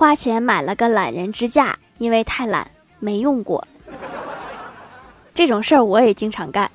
[0.00, 3.68] 花钱买了个懒人支架，因为太懒没用过。
[5.34, 6.70] 这种事儿我也经常干。